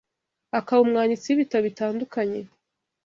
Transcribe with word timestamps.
akaba 0.59 0.83
umwanditsi 0.85 1.25
w’ibitabo 1.29 1.61
bitandukanye 1.67 2.39